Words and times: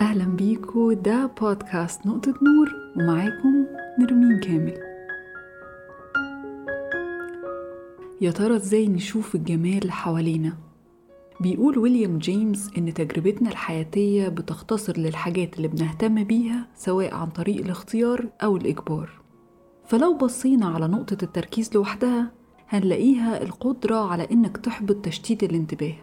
أهلا 0.00 0.24
بيكو. 0.24 0.92
ده 0.92 1.26
بودكاست 1.40 2.06
نقطة 2.06 2.34
نور 2.42 2.70
ومعاكم 2.96 3.66
نرمين 3.98 4.40
كامل. 4.40 4.78
يا 8.20 8.30
ترى 8.30 8.56
إزاي 8.56 8.88
نشوف 8.88 9.34
الجمال 9.34 9.92
حوالينا؟ 9.92 10.56
بيقول 11.40 11.78
ويليام 11.78 12.18
جيمس 12.18 12.70
إن 12.78 12.94
تجربتنا 12.94 13.50
الحياتية 13.50 14.28
بتختصر 14.28 14.98
للحاجات 14.98 15.56
اللي 15.56 15.68
بنهتم 15.68 16.24
بيها 16.24 16.68
سواء 16.74 17.14
عن 17.14 17.30
طريق 17.30 17.64
الاختيار 17.64 18.28
أو 18.42 18.56
الإجبار. 18.56 19.10
فلو 19.86 20.16
بصينا 20.16 20.66
على 20.66 20.88
نقطة 20.88 21.24
التركيز 21.24 21.74
لوحدها 21.74 22.30
هنلاقيها 22.68 23.42
القدرة 23.42 24.10
على 24.10 24.28
إنك 24.32 24.56
تحبط 24.56 24.96
تشتيت 25.04 25.42
الانتباه. 25.42 25.96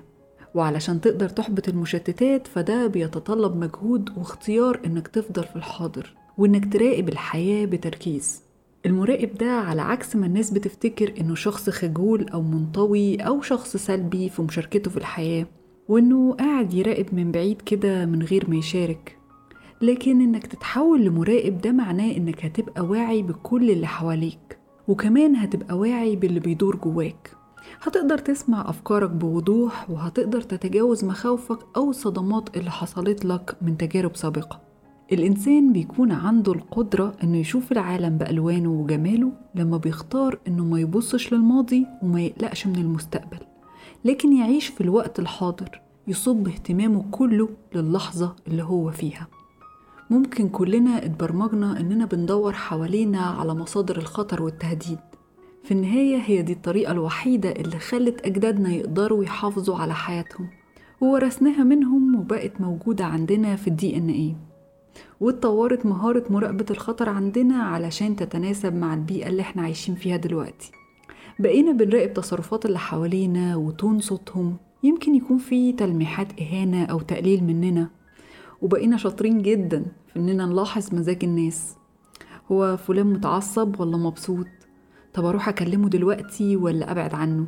وعلشان 0.58 1.02
تقدر 1.02 1.30
تحبط 1.30 1.70
المشتتات 1.70 2.48
فده 2.48 2.88
بيتطلب 2.88 3.56
مجهود 3.58 4.10
واختيار 4.18 4.82
إنك 4.86 5.08
تفضل 5.08 5.44
في 5.44 5.56
الحاضر 5.56 6.14
وإنك 6.38 6.74
تراقب 6.74 7.10
الحياة 7.10 7.66
بتركيز. 7.66 8.42
المراقب 8.86 9.34
ده 9.38 9.52
على 9.52 9.82
عكس 9.82 10.16
ما 10.16 10.26
الناس 10.26 10.52
بتفتكر 10.52 11.14
إنه 11.22 11.36
شخص 11.36 11.70
خجول 11.70 12.30
أو 12.30 12.42
منطوي 12.42 13.16
أو 13.16 13.42
شخص 13.42 13.78
سلبي 13.78 14.30
في 14.30 14.42
مشاركته 14.42 14.92
في 14.92 14.98
الحياة 14.98 15.46
وإنه 15.88 16.34
قاعد 16.34 16.74
يراقب 16.74 17.06
من 17.16 17.32
بعيد 17.32 17.62
كده 17.62 18.06
من 18.06 18.24
غير 18.24 18.50
ما 18.50 18.56
يشارك. 18.56 19.18
لكن 19.82 20.22
إنك 20.22 20.48
تتحول 20.48 21.06
لمراقب 21.06 21.62
ده 21.62 21.72
معناه 21.72 22.12
إنك 22.18 22.46
هتبقى 22.46 22.86
واعي 22.86 23.22
بكل 23.24 23.72
اللي 23.72 23.88
حواليك 23.88 24.58
وكمان 24.88 25.36
هتبقى 25.36 25.78
واعي 25.78 26.16
باللي 26.16 26.40
بيدور 26.40 26.76
جواك. 26.76 27.32
هتقدر 27.82 28.18
تسمع 28.18 28.70
أفكارك 28.70 29.10
بوضوح 29.10 29.90
وهتقدر 29.90 30.42
تتجاوز 30.42 31.06
مخاوفك 31.06 31.60
أو 31.76 31.90
الصدمات 31.90 32.58
اللي 32.58 32.72
حصلت 32.72 33.26
لك 33.26 33.56
من 33.62 33.78
تجارب 33.78 34.16
سابقة. 34.16 34.60
الإنسان 35.12 35.74
بيكون 35.74 36.12
عنده 36.12 36.52
القدرة 36.54 37.14
إنه 37.24 37.38
يشوف 37.38 37.72
العالم 37.72 38.18
بألوانه 38.18 38.70
وجماله 38.70 39.32
لما 39.56 39.78
بيختار 39.78 40.40
إنه 40.48 40.66
ما 40.66 40.80
يبصش 40.80 41.34
للماضي 41.34 41.86
وما 42.04 42.22
يقلقش 42.22 42.68
من 42.68 42.76
المستقبل 42.76 43.40
لكن 44.06 44.34
يعيش 44.34 44.68
في 44.68 44.82
الوقت 44.82 45.20
الحاضر 45.20 45.82
يصب 46.08 46.48
اهتمامه 46.48 47.06
كله 47.12 47.50
للحظة 47.76 48.36
اللي 48.48 48.64
هو 48.64 48.92
فيها. 48.92 49.28
ممكن 50.10 50.50
كلنا 50.50 51.06
اتبرمجنا 51.06 51.80
إننا 51.80 52.06
بندور 52.06 52.54
حوالينا 52.54 53.20
على 53.22 53.54
مصادر 53.54 53.98
الخطر 53.98 54.44
والتهديد. 54.44 55.00
في 55.68 55.74
النهاية 55.74 56.18
هي 56.18 56.42
دي 56.42 56.54
الطريقة 56.54 56.92
الوحيدة 56.92 57.52
اللي 57.52 57.80
خلت 57.80 58.26
أجدادنا 58.26 58.70
يقدروا 58.70 59.24
يحافظوا 59.24 59.76
على 59.78 59.94
حياتهم 59.94 60.48
وورثناها 61.02 61.64
منهم 61.64 62.16
وبقت 62.20 62.62
موجودة 62.62 63.06
عندنا 63.06 63.56
في 63.56 63.68
الدي 63.68 63.98
ان 63.98 64.10
إيه 64.10 64.36
واتطورت 65.20 65.86
مهارة 65.86 66.24
مراقبة 66.30 66.66
الخطر 66.72 67.10
عندنا 67.10 67.64
علشان 67.64 68.16
تتناسب 68.16 68.76
مع 68.76 68.94
البيئة 68.94 69.28
اللي 69.28 69.42
إحنا 69.42 69.62
عايشين 69.62 69.96
فيها 69.96 70.18
دلوقتي. 70.18 70.72
بقينا 71.40 71.72
بنراقب 71.72 72.14
تصرفات 72.14 72.66
اللي 72.66 72.80
حوالينا 72.80 73.56
وتون 73.56 74.00
صوتهم 74.00 74.58
يمكن 74.84 75.16
يكون 75.16 75.38
في 75.38 75.74
تلميحات 75.74 76.42
إهانة 76.42 76.86
أو 76.86 77.00
تقليل 77.00 77.44
مننا. 77.44 77.90
وبقينا 78.62 78.98
شاطرين 78.98 79.42
جدا 79.42 79.86
في 80.14 80.20
إننا 80.20 80.46
نلاحظ 80.46 80.96
مزاج 80.96 81.24
الناس. 81.24 81.76
هو 82.52 82.78
فلان 82.78 83.06
متعصب 83.14 83.80
ولا 83.80 83.98
مبسوط؟ 83.98 84.48
طب 85.18 85.26
أروح 85.26 85.50
أكلمه 85.50 85.90
دلوقتي 85.90 86.56
ولا 86.56 86.92
أبعد 86.92 87.14
عنه؟ 87.14 87.48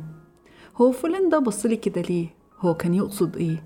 هو 0.76 0.92
فلان 0.92 1.28
ده 1.28 1.38
بصلي 1.38 1.76
كده 1.76 2.00
ليه؟ 2.00 2.28
هو 2.60 2.74
كان 2.74 2.94
يقصد 2.94 3.36
إيه؟ 3.36 3.62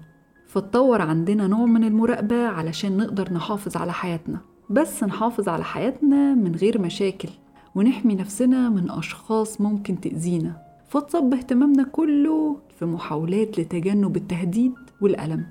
فاتطور 0.47 1.03
عندنا 1.03 1.47
نوع 1.47 1.67
من 1.67 1.85
المراقبة 1.85 2.47
علشان 2.47 2.97
نقدر 2.97 3.33
نحافظ 3.33 3.77
على 3.77 3.93
حياتنا 3.93 4.41
بس 4.71 5.05
نحافظ 5.05 5.49
على 5.49 5.65
حياتنا 5.65 6.35
من 6.35 6.55
غير 6.55 6.81
مشاكل 6.81 7.29
ونحمي 7.75 8.15
نفسنا 8.15 8.69
من 8.69 8.91
أشخاص 8.91 9.61
ممكن 9.61 10.01
تأذينا 10.01 10.57
فتصب 10.89 11.35
اهتمامنا 11.35 11.83
كله 11.83 12.57
في 12.79 12.85
محاولات 12.85 13.59
لتجنب 13.61 14.17
التهديد 14.17 14.75
والألم. 15.01 15.47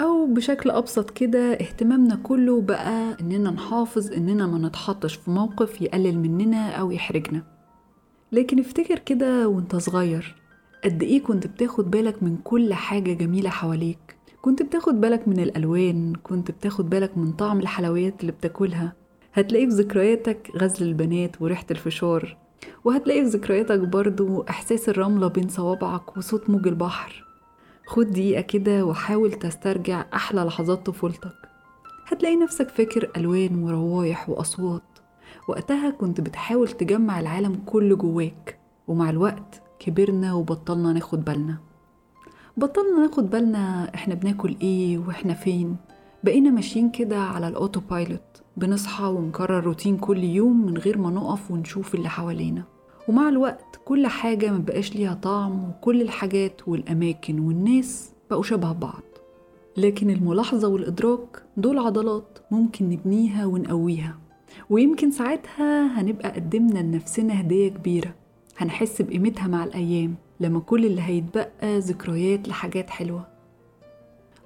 أو 0.00 0.26
بشكل 0.26 0.70
أبسط 0.70 1.10
كده 1.10 1.52
اهتمامنا 1.52 2.14
كله 2.14 2.60
بقى 2.60 3.16
إننا 3.20 3.50
نحافظ 3.50 4.12
إننا 4.12 4.46
ما 4.46 4.68
نتحطش 4.68 5.14
في 5.14 5.30
موقف 5.30 5.82
يقلل 5.82 6.18
مننا 6.18 6.70
أو 6.70 6.90
يحرجنا. 6.90 7.59
لكن 8.32 8.58
افتكر 8.58 8.98
كده 8.98 9.48
وانت 9.48 9.76
صغير 9.76 10.34
قد 10.84 11.02
إيه 11.02 11.22
كنت 11.22 11.46
بتاخد 11.46 11.90
بالك 11.90 12.22
من 12.22 12.36
كل 12.36 12.74
حاجة 12.74 13.12
جميلة 13.12 13.50
حواليك؟ 13.50 14.16
كنت 14.42 14.62
بتاخد 14.62 15.00
بالك 15.00 15.28
من 15.28 15.40
الألوان 15.40 16.12
كنت 16.22 16.50
بتاخد 16.50 16.90
بالك 16.90 17.18
من 17.18 17.32
طعم 17.32 17.60
الحلويات 17.60 18.20
اللي 18.20 18.32
بتاكلها؟ 18.32 18.92
هتلاقي 19.32 19.66
في 19.66 19.72
ذكرياتك 19.72 20.50
غزل 20.56 20.86
البنات 20.86 21.42
وريحة 21.42 21.66
الفشار 21.70 22.36
وهتلاقي 22.84 23.20
في 23.22 23.28
ذكرياتك 23.28 23.78
برضو 23.78 24.42
إحساس 24.42 24.88
الرملة 24.88 25.28
بين 25.28 25.48
صوابعك 25.48 26.16
وصوت 26.16 26.50
موج 26.50 26.68
البحر. 26.68 27.24
خد 27.86 28.10
دقيقة 28.10 28.40
كده 28.40 28.84
وحاول 28.84 29.32
تسترجع 29.32 30.04
أحلى 30.14 30.40
لحظات 30.40 30.86
طفولتك. 30.86 31.32
هتلاقي 32.06 32.36
نفسك 32.36 32.68
فاكر 32.68 33.10
ألوان 33.16 33.62
وروايح 33.62 34.28
وأصوات. 34.30 34.82
وقتها 35.50 35.90
كنت 35.90 36.20
بتحاول 36.20 36.68
تجمع 36.68 37.20
العالم 37.20 37.62
كله 37.66 37.96
جواك 37.96 38.58
ومع 38.88 39.10
الوقت 39.10 39.62
كبرنا 39.78 40.34
وبطلنا 40.34 40.92
ناخد 40.92 41.24
بالنا. 41.24 41.58
بطلنا 42.56 43.00
ناخد 43.00 43.30
بالنا 43.30 43.94
إحنا 43.94 44.14
بناكل 44.14 44.56
إيه 44.62 44.98
وإحنا 44.98 45.34
فين. 45.34 45.76
بقينا 46.24 46.50
ماشيين 46.50 46.90
كده 46.90 47.18
على 47.18 47.48
ال 47.48 47.54
auto 47.54 47.80
pilot 47.90 48.42
بنصحى 48.56 49.04
ونكرر 49.04 49.64
روتين 49.64 49.96
كل 49.96 50.24
يوم 50.24 50.66
من 50.66 50.78
غير 50.78 50.98
ما 50.98 51.10
نقف 51.10 51.50
ونشوف 51.50 51.94
اللي 51.94 52.08
حوالينا. 52.08 52.62
ومع 53.08 53.28
الوقت 53.28 53.80
كل 53.84 54.06
حاجة 54.06 54.52
مبقاش 54.52 54.96
ليها 54.96 55.14
طعم 55.14 55.68
وكل 55.68 56.02
الحاجات 56.02 56.68
والأماكن 56.68 57.40
والناس 57.40 58.12
بقوا 58.30 58.42
شبه 58.42 58.72
بعض. 58.72 59.02
لكن 59.76 60.10
الملاحظة 60.10 60.68
والإدراك 60.68 61.42
دول 61.56 61.78
عضلات 61.78 62.38
ممكن 62.50 62.88
نبنيها 62.90 63.46
ونقويها. 63.46 64.18
ويمكن 64.70 65.10
ساعتها 65.10 66.00
هنبقى 66.00 66.30
قدمنا 66.30 66.78
لنفسنا 66.78 67.40
هدية 67.40 67.68
كبيرة. 67.68 68.14
هنحس 68.58 69.02
بقيمتها 69.02 69.46
مع 69.46 69.64
الأيام 69.64 70.14
لما 70.40 70.60
كل 70.60 70.86
اللي 70.86 71.02
هيتبقى 71.02 71.78
ذكريات 71.78 72.48
لحاجات 72.48 72.90
حلوة. 72.90 73.26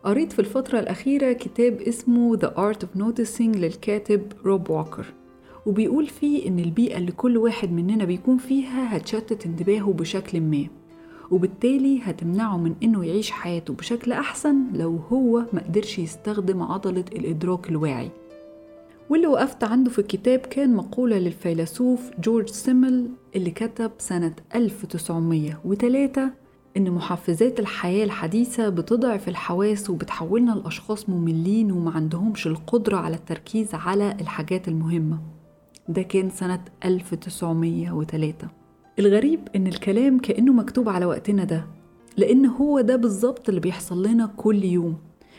قريت 0.04 0.32
في 0.32 0.38
الفترة 0.38 0.78
الأخيرة 0.80 1.32
كتاب 1.32 1.80
اسمه 1.80 2.36
The 2.36 2.48
Art 2.50 2.78
of 2.78 3.00
Noticing 3.00 3.40
للكاتب 3.56 4.22
روب 4.44 4.70
ووكر 4.70 5.06
وبيقول 5.66 6.06
فيه 6.06 6.48
إن 6.48 6.58
البيئة 6.58 6.98
اللي 6.98 7.12
كل 7.12 7.36
واحد 7.36 7.72
مننا 7.72 8.04
بيكون 8.04 8.38
فيها 8.38 8.96
هتشتت 8.96 9.46
انتباهه 9.46 9.92
بشكل 9.92 10.40
ما 10.40 10.66
وبالتالي 11.30 12.00
هتمنعه 12.02 12.56
من 12.56 12.74
إنه 12.82 13.04
يعيش 13.04 13.30
حياته 13.30 13.74
بشكل 13.74 14.12
أحسن 14.12 14.56
لو 14.72 14.96
هو 15.12 15.44
مقدرش 15.52 15.98
يستخدم 15.98 16.62
عضلة 16.62 17.04
الإدراك 17.12 17.68
الواعي. 17.68 18.10
واللي 19.10 19.26
وقفت 19.26 19.64
عنده 19.64 19.90
في 19.90 19.98
الكتاب 19.98 20.38
كان 20.38 20.74
مقولة 20.74 21.18
للفيلسوف 21.18 22.10
جورج 22.20 22.48
سيمل 22.48 23.10
اللي 23.36 23.50
كتب 23.50 23.90
سنة 23.98 24.34
1903 24.54 26.30
إن 26.76 26.90
محفزات 26.90 27.60
الحياة 27.60 28.04
الحديثة 28.04 28.68
بتضعف 28.68 29.28
الحواس 29.28 29.90
وبتحولنا 29.90 30.52
لأشخاص 30.52 31.08
مملين 31.08 31.72
وما 31.72 31.90
عندهمش 31.90 32.46
القدرة 32.46 32.96
على 32.96 33.16
التركيز 33.16 33.74
على 33.74 34.16
الحاجات 34.20 34.68
المهمة. 34.68 35.18
ده 35.88 36.02
كان 36.02 36.30
سنة 36.30 36.60
1903 36.84 38.48
الغريب 38.98 39.40
إن 39.56 39.66
الكلام 39.66 40.18
كأنه 40.18 40.52
مكتوب 40.52 40.88
على 40.88 41.04
وقتنا 41.06 41.44
ده 41.44 41.66
لأن 42.16 42.46
هو 42.46 42.80
ده 42.80 42.96
بالظبط 42.96 43.48
اللي 43.48 43.60
بيحصل 43.60 44.06
لنا 44.06 44.26
كل 44.36 44.64
يوم. 44.64 44.96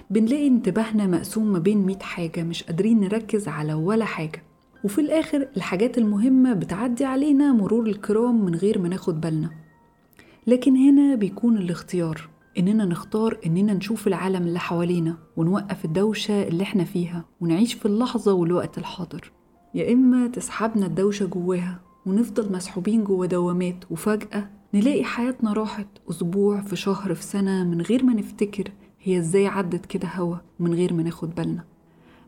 بنلاقي 0.10 0.48
انتباهنا 0.48 1.08
مقسوم 1.08 1.54
ما 1.54 1.60
بين 1.60 1.78
مئة 1.86 2.00
حاجة 2.04 2.44
مش 2.44 2.64
قادرين 2.64 3.00
نركز 3.00 3.48
على 3.48 3.74
ولا 3.74 4.06
حاجة. 4.06 4.44
وفي 4.84 5.02
الآخر 5.02 5.48
الحاجات 5.58 5.98
المهمة 5.98 6.54
بتعدي 6.54 7.06
علينا 7.06 7.54
مرور 7.54 7.86
الكرام 7.88 8.46
من 8.46 8.56
غير 8.56 8.80
ما 8.80 8.90
ناخد 8.90 9.22
بالنا. 9.22 9.50
لكن 10.48 10.76
هنا 10.76 11.16
بيكون 11.16 11.58
الاختيار 11.58 12.30
إننا 12.58 12.86
نختار 12.86 13.38
إننا 13.46 13.74
نشوف 13.74 14.08
العالم 14.08 14.48
اللي 14.48 14.60
حوالينا 14.60 15.18
ونوقف 15.38 15.86
الدوشة 15.86 16.44
اللي 16.48 16.64
إحنا 16.64 16.84
فيها 16.84 17.26
ونعيش 17.42 17.74
في 17.74 17.86
اللحظة 17.86 18.34
والوقت 18.34 18.78
الحاضر. 18.78 19.32
يا 19.74 19.94
إما 19.94 20.28
تسحبنا 20.28 20.86
الدوشة 20.86 21.26
جواها 21.26 21.80
ونفضل 22.06 22.54
مسحوبين 22.54 23.04
جوا 23.04 23.26
دوامات 23.26 23.92
وفجأة 23.92 24.50
نلاقي 24.74 25.04
حياتنا 25.04 25.54
راحت 25.54 25.88
أسبوع 26.10 26.62
في 26.62 26.76
شهر 26.76 27.14
في 27.16 27.24
سنة 27.24 27.64
من 27.64 27.82
غير 27.82 28.04
ما 28.04 28.14
نفتكر. 28.14 28.72
هي 29.08 29.18
إزاي 29.18 29.48
عدت 29.48 29.86
كده 29.86 30.08
هوا 30.08 30.36
من 30.60 30.74
غير 30.74 30.94
ما 30.94 31.04
ناخد 31.04 31.36
بالنا. 31.36 31.64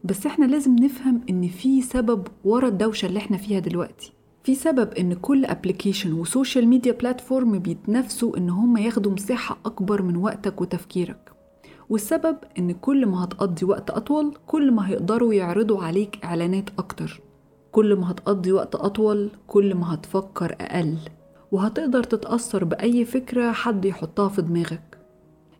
بس 0.03 0.25
إحنا 0.25 0.45
لازم 0.45 0.75
نفهم 0.75 1.21
إن 1.29 1.47
في 1.47 1.81
سبب 1.81 2.27
ورا 2.43 2.67
الدوشة 2.67 3.05
اللي 3.05 3.19
إحنا 3.19 3.37
فيها 3.37 3.59
دلوقتي. 3.59 4.13
في 4.43 4.55
سبب 4.55 4.93
إن 4.93 5.13
كل 5.13 5.45
application 5.45 6.13
و 6.13 6.21
social 6.21 6.67
media 6.67 6.91
platform 6.91 7.59
بيتنافسوا 7.59 8.37
إن 8.37 8.49
هم 8.49 8.77
ياخدوا 8.77 9.11
مساحة 9.11 9.57
أكبر 9.65 10.01
من 10.01 10.15
وقتك 10.17 10.61
وتفكيرك. 10.61 11.31
والسبب 11.89 12.37
إن 12.59 12.71
كل 12.71 13.05
ما 13.05 13.23
هتقضي 13.23 13.65
وقت 13.65 13.89
أطول 13.89 14.37
كل 14.47 14.71
ما 14.71 14.89
هيقدروا 14.89 15.33
يعرضوا 15.33 15.83
عليك 15.83 16.19
إعلانات 16.23 16.69
أكتر. 16.77 17.21
كل 17.71 17.95
ما 17.95 18.11
هتقضي 18.11 18.51
وقت 18.51 18.75
أطول 18.75 19.29
كل 19.47 19.75
ما 19.75 19.93
هتفكر 19.93 20.55
أقل. 20.61 20.97
وهتقدر 21.51 22.03
تتأثر 22.03 22.63
بأي 22.63 23.05
فكرة 23.05 23.51
حد 23.51 23.85
يحطها 23.85 24.29
في 24.29 24.41
دماغك. 24.41 24.96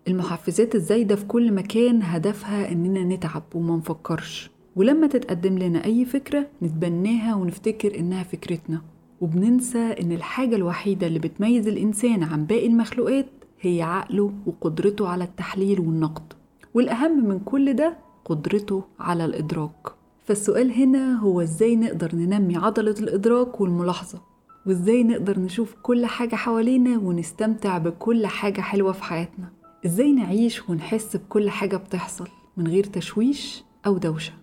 المحفزات 0.08 0.76
الزايدة 0.76 1.16
في 1.16 1.26
كل 1.26 1.52
مكان 1.54 2.02
هدفها 2.04 2.72
إننا 2.72 3.04
نتعب 3.16 3.44
وما 3.56 3.76
نفكرش. 3.78 4.52
ولما 4.76 5.08
تتقدم 5.08 5.58
لنا 5.58 5.86
أي 5.86 6.06
فكرة 6.06 6.48
نتبناها 6.64 7.36
ونفتكر 7.36 8.00
إنها 8.00 8.24
فكرتنا. 8.24 8.82
وبننسى 9.22 9.80
إن 10.02 10.12
الحاجة 10.12 10.56
الوحيدة 10.56 11.08
اللي 11.08 11.20
بتميز 11.20 11.68
الإنسان 11.68 12.24
عن 12.24 12.46
باقي 12.46 12.68
المخلوقات 12.68 13.26
هي 13.62 13.82
عقله 13.82 14.34
وقدرته 14.46 15.08
على 15.08 15.24
التحليل 15.24 15.80
والنقد. 15.80 16.34
والأهم 16.74 17.28
من 17.28 17.40
كل 17.40 17.74
ده 17.74 17.98
قدرته 18.26 18.84
على 19.00 19.26
الإدراك. 19.26 19.88
فالسؤال 20.26 20.72
هنا 20.72 21.20
هو 21.20 21.42
إزاي 21.42 21.76
نقدر 21.76 22.16
ننمي 22.16 22.58
عضلة 22.58 22.96
الإدراك 23.00 23.62
والملاحظة؟ 23.62 24.22
وإزاي 24.66 25.04
نقدر 25.04 25.40
نشوف 25.40 25.76
كل 25.84 26.06
حاجة 26.06 26.36
حوالينا 26.36 26.98
ونستمتع 26.98 27.78
بكل 27.78 28.28
حاجة 28.28 28.62
حلوة 28.62 28.92
في 28.92 29.04
حياتنا؟ 29.04 29.50
إزاي 29.86 30.12
نعيش 30.12 30.70
ونحس 30.70 31.16
بكل 31.16 31.50
حاجة 31.50 31.78
بتحصل 31.78 32.28
من 32.58 32.68
غير 32.68 32.84
تشويش 32.84 33.64
أو 33.86 33.98
دوشة؟ 33.98 34.34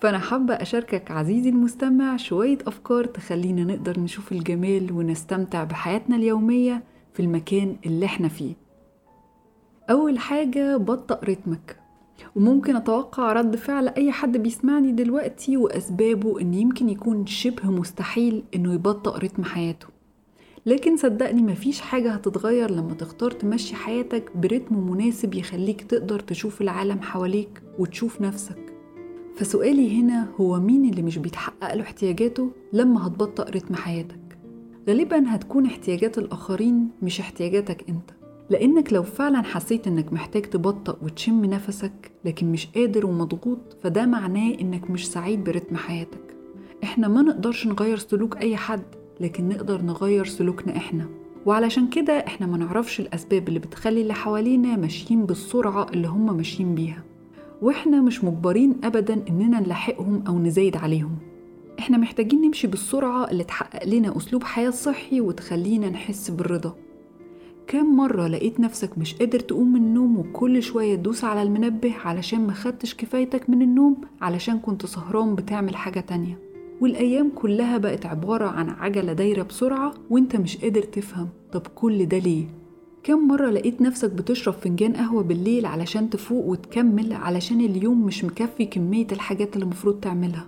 فأنا 0.00 0.18
حابة 0.18 0.54
أشاركك 0.54 1.10
عزيزي 1.10 1.48
المستمع 1.48 2.16
شوية 2.16 2.58
أفكار 2.66 3.04
تخلينا 3.04 3.64
نقدر 3.64 4.00
نشوف 4.00 4.32
الجمال 4.32 4.92
ونستمتع 4.92 5.64
بحياتنا 5.64 6.16
اليومية 6.16 6.84
في 7.12 7.20
المكان 7.20 7.76
اللي 7.86 8.06
إحنا 8.06 8.28
فيه. 8.28 8.54
أول 9.90 10.18
حاجة 10.18 10.76
بطأ 10.76 11.20
رتمك. 11.24 11.76
وممكن 12.36 12.76
أتوقع 12.76 13.32
رد 13.32 13.56
فعل 13.56 13.88
أي 13.88 14.12
حد 14.12 14.36
بيسمعني 14.36 14.92
دلوقتي 14.92 15.56
وأسبابه 15.56 16.40
إن 16.40 16.54
يمكن 16.54 16.88
يكون 16.88 17.26
شبه 17.26 17.70
مستحيل 17.70 18.44
إنه 18.54 18.74
يبطأ 18.74 19.18
رتم 19.18 19.44
حياته. 19.44 19.86
لكن 20.68 20.96
صدقني 20.96 21.42
مفيش 21.42 21.80
حاجة 21.80 22.12
هتتغير 22.12 22.70
لما 22.70 22.94
تختار 22.94 23.30
تمشي 23.30 23.74
حياتك 23.74 24.36
برتم 24.36 24.90
مناسب 24.90 25.34
يخليك 25.34 25.82
تقدر 25.82 26.20
تشوف 26.20 26.60
العالم 26.60 27.00
حواليك 27.00 27.62
وتشوف 27.78 28.20
نفسك. 28.20 28.74
فسؤالي 29.36 30.00
هنا 30.00 30.28
هو 30.40 30.60
مين 30.60 30.90
اللي 30.90 31.02
مش 31.02 31.18
بيتحقق 31.18 31.74
له 31.74 31.82
احتياجاته 31.82 32.50
لما 32.72 33.06
هتبطأ 33.06 33.42
رتم 33.44 33.74
حياتك؟ 33.74 34.38
غالبا 34.88 35.34
هتكون 35.34 35.66
احتياجات 35.66 36.18
الآخرين 36.18 36.88
مش 37.02 37.20
احتياجاتك 37.20 37.88
أنت. 37.88 38.10
لأنك 38.50 38.92
لو 38.92 39.02
فعلا 39.02 39.42
حسيت 39.42 39.86
إنك 39.86 40.12
محتاج 40.12 40.42
تبطأ 40.42 40.96
وتشم 41.02 41.44
نفسك 41.44 42.10
لكن 42.24 42.52
مش 42.52 42.66
قادر 42.66 43.06
ومضغوط 43.06 43.76
فده 43.82 44.06
معناه 44.06 44.54
إنك 44.60 44.90
مش 44.90 45.08
سعيد 45.08 45.44
برتم 45.44 45.76
حياتك. 45.76 46.34
إحنا 46.84 47.08
ما 47.08 47.22
نقدرش 47.22 47.66
نغير 47.66 47.96
سلوك 47.96 48.36
أي 48.36 48.56
حد 48.56 48.97
لكن 49.20 49.48
نقدر 49.48 49.82
نغير 49.82 50.24
سلوكنا 50.24 50.76
إحنا. 50.76 51.06
وعلشان 51.46 51.88
كده 51.88 52.12
إحنا 52.12 52.46
ما 52.46 52.58
نعرفش 52.58 53.00
الأسباب 53.00 53.48
اللي 53.48 53.58
بتخلي 53.58 54.02
اللي 54.02 54.14
حوالينا 54.14 54.76
ماشيين 54.76 55.26
بالسرعة 55.26 55.86
اللي 55.94 56.08
هم 56.08 56.36
ماشيين 56.36 56.74
بيها. 56.74 57.02
وإحنا 57.62 58.00
مش 58.00 58.24
مجبرين 58.24 58.76
أبدا 58.84 59.22
إننا 59.28 59.60
نلاحقهم 59.60 60.22
أو 60.28 60.38
نزايد 60.38 60.76
عليهم. 60.76 61.16
إحنا 61.78 61.98
محتاجين 61.98 62.40
نمشي 62.40 62.66
بالسرعة 62.66 63.30
اللي 63.30 63.44
تحقق 63.44 63.84
لنا 63.86 64.16
أسلوب 64.16 64.44
حياة 64.44 64.70
صحي 64.70 65.20
وتخلينا 65.20 65.90
نحس 65.90 66.30
بالرضا. 66.30 66.74
كم 67.66 67.96
مرة 67.96 68.26
لقيت 68.28 68.60
نفسك 68.60 68.98
مش 68.98 69.14
قادر 69.14 69.40
تقوم 69.40 69.72
من 69.72 69.80
النوم 69.80 70.18
وكل 70.18 70.62
شوية 70.62 70.96
تدوس 70.96 71.24
على 71.24 71.42
المنبه 71.42 71.94
علشان 72.04 72.46
ما 72.46 72.52
خدتش 72.52 72.94
كفايتك 72.94 73.50
من 73.50 73.62
النوم 73.62 73.96
علشان 74.20 74.58
كنت 74.58 74.86
سهران 74.86 75.34
بتعمل 75.34 75.76
حاجة 75.76 76.00
تانية؟ 76.00 76.38
والأيام 76.80 77.30
كلها 77.34 77.78
بقت 77.78 78.06
عبارة 78.06 78.46
عن 78.46 78.68
عجلة 78.70 79.12
دايرة 79.12 79.42
بسرعة 79.42 79.94
وانت 80.10 80.36
مش 80.36 80.56
قادر 80.56 80.82
تفهم 80.82 81.28
طب 81.52 81.62
كل 81.74 82.06
ده 82.06 82.18
ليه؟ 82.18 82.44
كم 83.02 83.28
مرة 83.28 83.50
لقيت 83.50 83.80
نفسك 83.80 84.10
بتشرب 84.10 84.54
فنجان 84.54 84.92
قهوة 84.92 85.22
بالليل 85.22 85.66
علشان 85.66 86.10
تفوق 86.10 86.44
وتكمل 86.46 87.12
علشان 87.12 87.60
اليوم 87.60 88.04
مش 88.06 88.24
مكفي 88.24 88.64
كمية 88.64 89.06
الحاجات 89.12 89.54
اللي 89.54 89.62
المفروض 89.64 90.00
تعملها 90.00 90.46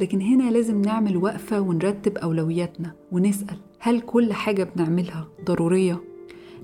لكن 0.00 0.20
هنا 0.20 0.50
لازم 0.50 0.82
نعمل 0.82 1.16
وقفة 1.16 1.60
ونرتب 1.60 2.18
أولوياتنا 2.18 2.92
ونسأل 3.12 3.56
هل 3.78 4.00
كل 4.00 4.32
حاجة 4.32 4.68
بنعملها 4.76 5.28
ضرورية؟ 5.44 6.00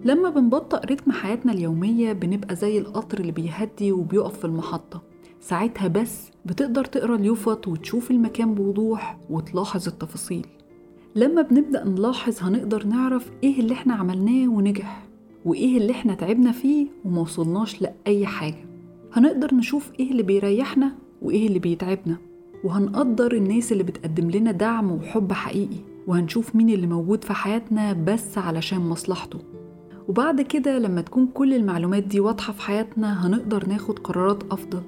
لما 0.04 0.30
بنبطأ 0.30 0.78
رتم 0.78 1.12
حياتنا 1.12 1.52
اليومية 1.52 2.12
بنبقى 2.12 2.56
زي 2.56 2.78
القطر 2.78 3.20
اللي 3.20 3.32
بيهدي 3.32 3.92
وبيقف 3.92 4.38
في 4.38 4.44
المحطة 4.44 5.02
ساعتها 5.42 5.88
بس 5.88 6.30
بتقدر 6.46 6.84
تقرأ 6.84 7.16
اليوفط 7.16 7.68
وتشوف 7.68 8.10
المكان 8.10 8.54
بوضوح 8.54 9.18
وتلاحظ 9.30 9.88
التفاصيل. 9.88 10.46
لما 11.16 11.42
بنبدأ 11.42 11.84
نلاحظ 11.84 12.34
هنقدر 12.42 12.86
نعرف 12.86 13.30
إيه 13.44 13.60
اللي 13.60 13.74
إحنا 13.74 13.94
عملناه 13.94 14.48
ونجح 14.48 15.06
وإيه 15.44 15.78
اللي 15.78 15.92
إحنا 15.92 16.14
تعبنا 16.14 16.52
فيه 16.52 16.86
وموصلناش 17.04 17.82
لأي 17.82 18.26
حاجة. 18.26 18.64
هنقدر 19.12 19.54
نشوف 19.54 19.90
إيه 20.00 20.10
اللي 20.10 20.22
بيريحنا 20.22 20.92
وإيه 21.22 21.46
اللي 21.46 21.58
بيتعبنا 21.58 22.16
وهنقدر 22.64 23.32
الناس 23.32 23.72
اللي 23.72 23.82
بتقدم 23.82 24.30
لنا 24.30 24.50
دعم 24.52 24.92
وحب 24.92 25.32
حقيقي 25.32 25.76
وهنشوف 26.06 26.56
مين 26.56 26.68
اللي 26.70 26.86
موجود 26.86 27.24
في 27.24 27.32
حياتنا 27.32 27.92
بس 27.92 28.38
علشان 28.38 28.78
مصلحته. 28.80 29.38
وبعد 30.08 30.40
كده 30.40 30.78
لما 30.78 31.00
تكون 31.00 31.26
كل 31.34 31.54
المعلومات 31.54 32.02
دي 32.02 32.20
واضحة 32.20 32.52
في 32.52 32.62
حياتنا 32.62 33.26
هنقدر 33.26 33.66
ناخد 33.68 33.98
قرارات 33.98 34.42
أفضل. 34.52 34.82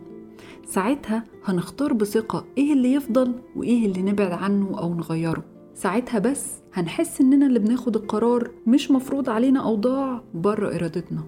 ساعتها 0.66 1.24
هنختار 1.44 1.92
بثقة 1.92 2.44
إيه 2.58 2.72
اللي 2.72 2.92
يفضل 2.92 3.32
وإيه 3.56 3.86
اللي 3.86 4.02
نبعد 4.02 4.32
عنه 4.32 4.78
أو 4.78 4.94
نغيره. 4.94 5.44
ساعتها 5.74 6.18
بس 6.18 6.52
هنحس 6.74 7.20
إننا 7.20 7.46
اللي 7.46 7.58
بناخد 7.58 7.96
القرار 7.96 8.50
مش 8.66 8.90
مفروض 8.90 9.30
علينا 9.30 9.60
أوضاع 9.64 10.22
بره 10.34 10.74
إرادتنا. 10.74 11.22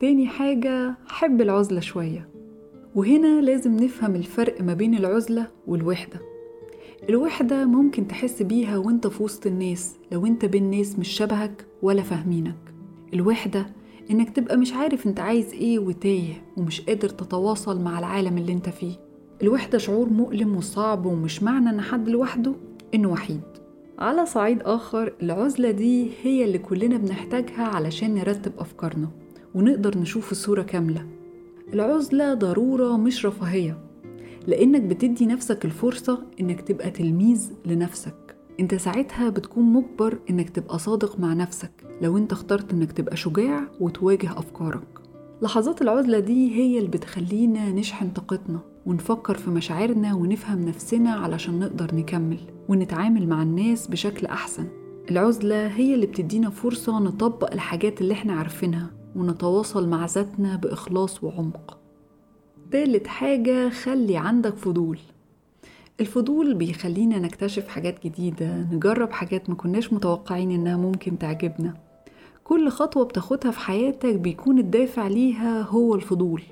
تاني 0.00 0.26
حاجة 0.26 0.94
حب 1.06 1.40
العزلة 1.40 1.80
شوية. 1.80 2.28
وهنا 2.94 3.40
لازم 3.40 3.76
نفهم 3.76 4.14
الفرق 4.14 4.60
ما 4.62 4.74
بين 4.74 4.94
العزلة 4.94 5.46
والوحدة. 5.66 6.20
الوحدة 7.08 7.64
ممكن 7.64 8.08
تحس 8.08 8.42
بيها 8.42 8.78
وأنت 8.78 9.06
في 9.06 9.22
وسط 9.22 9.46
الناس 9.46 9.96
لو 10.12 10.26
أنت 10.26 10.44
بين 10.44 10.70
ناس 10.70 10.98
مش 10.98 11.08
شبهك 11.08 11.66
ولا 11.82 12.02
فاهمينك. 12.02 12.56
الوحدة 13.14 13.66
إنك 14.10 14.30
تبقى 14.36 14.56
مش 14.56 14.72
عارف 14.72 15.06
أنت 15.06 15.20
عايز 15.20 15.52
إيه 15.52 15.78
وتايه 15.78 16.42
ومش 16.56 16.80
قادر 16.80 17.08
تتواصل 17.08 17.80
مع 17.80 17.98
العالم 17.98 18.38
اللي 18.38 18.52
أنت 18.52 18.68
فيه. 18.68 18.92
الوحدة 19.42 19.78
شعور 19.78 20.08
مؤلم 20.08 20.56
وصعب 20.56 21.06
ومش 21.06 21.42
معنى 21.42 21.70
إن 21.70 21.80
حد 21.80 22.08
لوحده 22.08 22.54
إنه 22.94 23.08
وحيد. 23.08 23.40
على 23.98 24.26
صعيد 24.26 24.62
آخر 24.62 25.12
العزلة 25.22 25.70
دي 25.70 26.10
هي 26.22 26.44
اللي 26.44 26.58
كلنا 26.58 26.96
بنحتاجها 26.96 27.62
علشان 27.62 28.14
نرتب 28.14 28.52
أفكارنا 28.58 29.08
ونقدر 29.54 29.98
نشوف 29.98 30.32
الصورة 30.32 30.62
كاملة. 30.62 31.06
العزلة 31.74 32.34
ضرورة 32.34 32.96
مش 32.96 33.26
رفاهية 33.26 33.78
لأنك 34.46 34.82
بتدي 34.82 35.26
نفسك 35.26 35.64
الفرصة 35.64 36.22
إنك 36.40 36.60
تبقى 36.60 36.90
تلميذ 36.90 37.50
لنفسك. 37.66 38.27
انت 38.60 38.74
ساعتها 38.74 39.28
بتكون 39.30 39.64
مجبر 39.64 40.18
إنك 40.30 40.50
تبقى 40.50 40.78
صادق 40.78 41.20
مع 41.20 41.34
نفسك 41.34 41.70
لو 42.02 42.18
انت 42.18 42.32
اخترت 42.32 42.72
إنك 42.72 42.92
تبقى 42.92 43.16
شجاع 43.16 43.60
وتواجه 43.80 44.38
أفكارك. 44.38 44.88
لحظات 45.42 45.82
العزلة 45.82 46.18
دي 46.18 46.54
هي 46.56 46.78
اللي 46.78 46.88
بتخلينا 46.88 47.72
نشحن 47.72 48.10
طاقتنا 48.10 48.60
ونفكر 48.86 49.34
في 49.34 49.50
مشاعرنا 49.50 50.14
ونفهم 50.14 50.68
نفسنا 50.68 51.10
علشان 51.10 51.58
نقدر 51.58 51.94
نكمل 51.94 52.38
ونتعامل 52.68 53.28
مع 53.28 53.42
الناس 53.42 53.86
بشكل 53.86 54.26
أحسن. 54.26 54.66
العزلة 55.10 55.66
هي 55.66 55.94
اللي 55.94 56.06
بتدينا 56.06 56.50
فرصة 56.50 56.98
نطبق 56.98 57.52
الحاجات 57.52 58.00
اللي 58.00 58.14
إحنا 58.14 58.32
عارفينها 58.32 58.90
ونتواصل 59.16 59.88
مع 59.88 60.06
ذاتنا 60.06 60.56
بإخلاص 60.56 61.24
وعمق. 61.24 61.78
تالت 62.70 63.06
حاجة 63.06 63.68
خلي 63.68 64.16
عندك 64.16 64.54
فضول. 64.56 64.98
الفضول 66.00 66.54
بيخلينا 66.54 67.18
نكتشف 67.18 67.68
حاجات 67.68 68.04
جديدة 68.06 68.56
نجرب 68.72 69.10
حاجات 69.12 69.50
ما 69.50 69.54
كناش 69.56 69.92
متوقعين 69.92 70.50
إنها 70.50 70.76
ممكن 70.76 71.18
تعجبنا. 71.18 71.74
كل 72.44 72.68
خطوة 72.68 73.04
بتاخدها 73.04 73.50
في 73.50 73.58
حياتك 73.58 74.14
بيكون 74.14 74.58
الدافع 74.58 75.06
ليها 75.08 75.62
هو 75.62 75.94
الفضول 75.94 76.42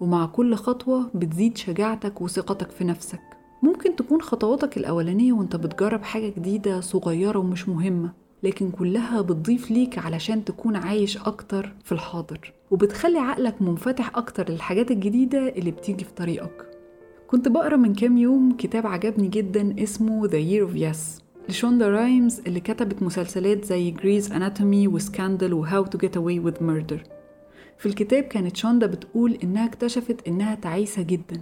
ومع 0.00 0.26
كل 0.26 0.54
خطوة 0.54 1.10
بتزيد 1.14 1.56
شجاعتك 1.56 2.20
وثقتك 2.20 2.70
في 2.70 2.84
نفسك. 2.84 3.20
ممكن 3.62 3.96
تكون 3.96 4.22
خطواتك 4.22 4.76
الأولانية 4.76 5.32
وأنت 5.32 5.56
بتجرب 5.56 6.02
حاجة 6.02 6.28
جديدة 6.28 6.80
صغيرة 6.80 7.38
ومش 7.38 7.68
مهمة 7.68 8.12
لكن 8.42 8.70
كلها 8.70 9.20
بتضيف 9.20 9.70
ليك 9.70 9.98
علشان 9.98 10.44
تكون 10.44 10.76
عايش 10.76 11.16
أكتر 11.18 11.72
في 11.84 11.92
الحاضر 11.92 12.52
وبتخلي 12.70 13.18
عقلك 13.18 13.62
منفتح 13.62 14.16
أكتر 14.16 14.50
للحاجات 14.50 14.90
الجديدة 14.90 15.48
اللي 15.48 15.70
بتيجي 15.70 16.04
في 16.04 16.12
طريقك. 16.12 16.75
كنت 17.26 17.48
بقرا 17.48 17.76
من 17.76 17.94
كام 17.94 18.16
يوم 18.18 18.52
كتاب 18.56 18.86
عجبني 18.86 19.28
جدا 19.28 19.82
اسمه 19.82 20.28
The 20.28 20.30
Year 20.32 20.70
of 20.72 20.78
Yes 20.80 21.22
لشوندا 21.48 21.88
رايمز 21.88 22.40
اللي 22.46 22.60
كتبت 22.60 23.02
مسلسلات 23.02 23.64
زي 23.64 23.94
Grey's 23.94 24.24
Anatomy 24.28 24.92
وسكاندل 24.94 25.52
و 25.54 25.66
How 25.66 25.84
to 25.88 25.98
Get 25.98 26.12
Away 26.16 26.46
with 26.46 26.60
Murder. 26.62 26.98
في 27.78 27.86
الكتاب 27.86 28.22
كانت 28.22 28.56
شوندا 28.56 28.86
بتقول 28.86 29.38
إنها 29.44 29.66
اكتشفت 29.66 30.28
إنها 30.28 30.54
تعيسة 30.54 31.02
جدا 31.02 31.40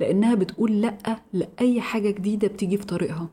لأنها 0.00 0.34
بتقول 0.34 0.80
لأ 0.80 0.96
لأي 1.32 1.80
حاجة 1.80 2.10
جديدة 2.10 2.48
بتيجي 2.48 2.76
في 2.76 2.86
طريقها. 2.86 3.28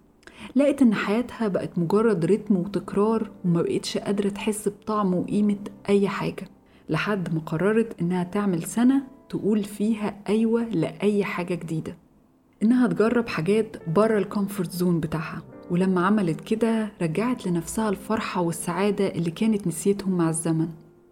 لقت 0.55 0.81
إن 0.81 0.93
حياتها 0.93 1.47
بقت 1.47 1.77
مجرد 1.79 2.25
رتم 2.25 2.55
وتكرار 2.57 3.29
وما 3.45 3.61
بقتش 3.61 3.97
قادرة 3.97 4.29
تحس 4.29 4.67
بطعم 4.69 5.13
وقيمة 5.13 5.57
أي 5.89 6.07
حاجة 6.07 6.47
لحد 6.89 7.33
ما 7.33 7.39
قررت 7.39 8.01
إنها 8.01 8.23
تعمل 8.23 8.63
سنة 8.63 9.03
تقول 9.31 9.63
فيها 9.63 10.15
أيوة 10.29 10.63
لأي 10.63 11.23
حاجة 11.23 11.53
جديدة. 11.55 11.95
إنها 12.63 12.87
تجرب 12.87 13.27
حاجات 13.27 13.77
بره 13.89 14.17
ال 14.17 14.24
comfort 14.24 14.71
zone 14.71 14.99
بتاعها 14.99 15.41
ولما 15.71 16.05
عملت 16.05 16.41
كده 16.41 16.91
رجعت 17.01 17.47
لنفسها 17.47 17.89
الفرحة 17.89 18.41
والسعادة 18.41 19.07
اللي 19.07 19.31
كانت 19.31 19.67
نسيتهم 19.67 20.17
مع 20.17 20.29
الزمن. 20.29 20.67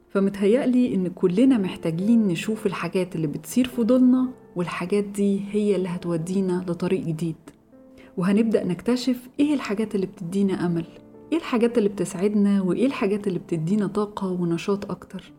فمتهيألي 0.09 0.95
إن 0.95 1.07
كلنا 1.07 1.57
محتاجين 1.57 2.27
نشوف 2.27 2.65
الحاجات 2.65 3.15
اللي 3.15 3.27
بتصير 3.27 3.67
في 3.67 3.83
ضلنا 3.83 4.29
والحاجات 4.55 5.03
دي 5.03 5.41
هي 5.51 5.75
اللي 5.75 5.89
هتودينا 5.89 6.65
لطريق 6.67 7.01
جديد. 7.05 7.35
وهنبدأ 8.17 8.63
نكتشف 8.65 9.29
إيه 9.39 9.53
الحاجات 9.53 9.95
اللي 9.95 10.05
بتدينا 10.05 10.65
أمل 10.65 10.85
إيه 11.31 11.37
الحاجات 11.37 11.77
اللي 11.77 11.89
بتسعدنا 11.89 12.61
وإيه 12.61 12.85
الحاجات 12.85 13.27
اللي 13.27 13.39
بتدينا 13.39 13.87
طاقة 13.87 14.27
ونشاط 14.31 14.91
أكتر. 14.91 15.31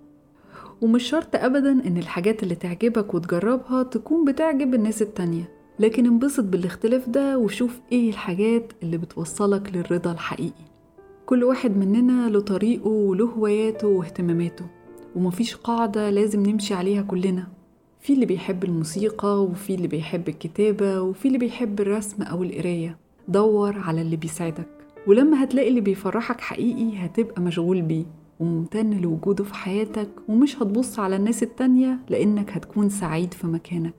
ومش 0.82 1.02
شرط 1.02 1.36
أبدا 1.36 1.70
إن 1.86 1.96
الحاجات 1.96 2.42
اللي 2.42 2.54
تعجبك 2.54 3.14
وتجربها 3.14 3.82
تكون 3.82 4.24
بتعجب 4.24 4.74
الناس 4.74 5.02
التانية. 5.02 5.48
لكن 5.78 6.06
انبسط 6.06 6.44
بالاختلاف 6.44 7.08
ده 7.08 7.38
وشوف 7.38 7.80
إيه 7.92 8.10
الحاجات 8.10 8.72
اللي 8.82 8.96
بتوصلك 8.98 9.70
للرضا 9.74 10.12
الحقيقي. 10.12 10.64
كل 11.26 11.44
واحد 11.44 11.76
مننا 11.76 12.28
له 12.28 12.40
طريقه 12.40 12.88
وله 12.88 13.24
هواياته 13.26 13.88
واهتماماته 13.88 14.64
ومفيش 15.16 15.54
قاعدة 15.56 16.10
لازم 16.10 16.46
نمشي 16.46 16.74
عليها 16.74 17.02
كلنا. 17.02 17.46
في 18.00 18.12
اللي 18.12 18.26
بيحب 18.26 18.64
الموسيقى 18.64 19.44
وفي 19.44 19.74
اللي 19.74 19.88
بيحب 19.88 20.28
الكتابة 20.28 21.00
وفي 21.00 21.26
اللي 21.28 21.38
بيحب 21.38 21.80
الرسم 21.80 22.22
أو 22.22 22.42
القراية. 22.42 22.96
دور 23.28 23.78
على 23.78 24.02
اللي 24.02 24.16
بيسعدك 24.16 24.68
ولما 25.06 25.44
هتلاقي 25.44 25.68
اللي 25.68 25.80
بيفرحك 25.80 26.40
حقيقي 26.40 26.96
هتبقى 26.96 27.42
مشغول 27.42 27.82
بيه. 27.82 28.04
وممتن 28.40 28.90
لوجوده 29.00 29.44
في 29.44 29.54
حياتك 29.54 30.08
ومش 30.28 30.56
هتبص 30.56 30.98
على 30.98 31.16
الناس 31.16 31.42
التانية 31.42 31.98
لأنك 32.08 32.50
هتكون 32.50 32.88
سعيد 32.88 33.34
في 33.34 33.46
مكانك. 33.46 33.94